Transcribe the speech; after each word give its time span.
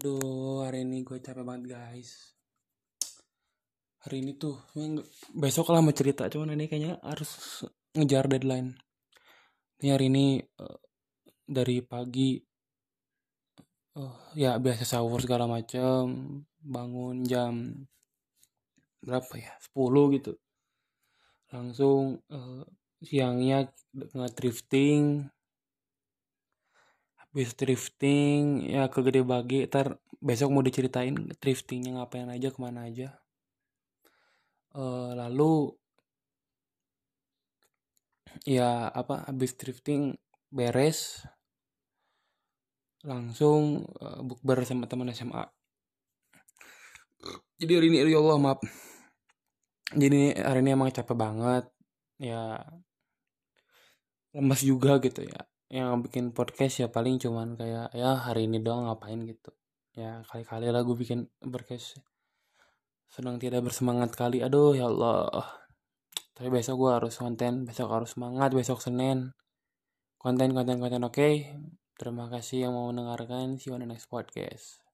Aduh, 0.00 0.64
hari 0.64 0.80
ini 0.80 1.04
gue 1.04 1.20
capek 1.20 1.44
banget 1.44 1.76
guys. 1.76 2.32
Hari 4.00 4.24
ini 4.24 4.32
tuh, 4.32 4.56
besok 5.36 5.76
lah 5.76 5.84
mau 5.84 5.92
cerita, 5.92 6.24
cuman 6.24 6.56
ini 6.56 6.72
kayaknya 6.72 6.96
harus 7.04 7.60
ngejar 7.92 8.24
deadline. 8.32 8.80
Ini 9.76 9.92
hari 9.92 10.08
ini 10.08 10.40
eh, 10.40 10.80
dari 11.44 11.84
pagi, 11.84 12.40
eh, 14.00 14.16
ya 14.40 14.56
biasa 14.56 14.88
sahur 14.88 15.20
segala 15.20 15.44
macem, 15.44 16.08
bangun 16.64 17.20
jam 17.28 17.84
berapa 19.04 19.36
ya, 19.36 19.52
10 19.68 20.16
gitu. 20.16 20.32
Langsung 21.52 22.24
eh, 22.32 22.64
siangnya 23.04 23.68
nge-drifting, 23.92 25.28
habis 27.30 27.54
drifting 27.54 28.66
ya 28.66 28.90
ke 28.92 28.98
Gede 29.06 29.22
Bage, 29.22 29.70
ntar 29.70 29.86
besok 30.18 30.48
mau 30.50 30.62
diceritain 30.66 31.14
driftingnya 31.38 32.02
ngapain 32.02 32.28
aja, 32.28 32.48
ke 32.50 32.58
mana 32.58 32.90
aja. 32.90 33.08
Eh, 34.74 35.10
lalu 35.20 35.74
ya 38.46 38.90
apa 38.90 39.26
habis 39.30 39.54
drifting 39.54 40.18
beres. 40.50 41.22
Langsung 43.06 43.86
eh, 44.02 44.20
bukber 44.26 44.62
sama 44.66 44.90
teman 44.90 45.10
SMA 45.14 45.44
jadi 47.60 47.76
hari 47.76 47.86
ini 47.92 48.08
ya 48.08 48.18
Allah 48.24 48.40
maaf. 48.40 48.60
Jadi 49.92 50.32
hari 50.32 50.64
ini 50.64 50.70
emang 50.72 50.88
capek 50.88 51.12
banget 51.12 51.64
ya. 52.16 52.56
Lemas 54.32 54.62
juga 54.64 54.96
gitu 55.02 55.26
ya 55.26 55.50
yang 55.70 56.02
bikin 56.02 56.34
podcast 56.34 56.82
ya 56.82 56.88
paling 56.90 57.22
cuman 57.22 57.54
kayak 57.54 57.94
ya 57.94 58.18
hari 58.18 58.50
ini 58.50 58.58
doang 58.58 58.90
ngapain? 58.90 59.22
gitu. 59.22 59.54
Ya 59.94 60.26
kali-kali 60.26 60.66
lah 60.68 60.82
gue 60.82 60.96
bikin 60.98 61.30
podcast. 61.38 62.02
Senang 63.10 63.38
tidak 63.38 63.62
bersemangat 63.62 64.14
kali. 64.18 64.42
Aduh 64.42 64.74
ya 64.74 64.90
Allah. 64.90 65.46
Tapi 66.34 66.50
besok 66.50 66.74
gue 66.86 66.90
harus 66.90 67.14
konten 67.14 67.64
besok 67.64 67.88
harus 67.94 68.18
semangat 68.18 68.50
besok 68.50 68.82
Senin. 68.82 69.30
Konten 70.18 70.52
konten 70.52 70.82
konten 70.82 71.06
oke. 71.06 71.30
Terima 71.94 72.26
kasih 72.26 72.66
yang 72.68 72.72
mau 72.74 72.90
mendengarkan. 72.90 73.54
See 73.56 73.70
you 73.70 73.78
on 73.78 73.86
the 73.86 73.88
next 73.88 74.10
podcast 74.10 74.89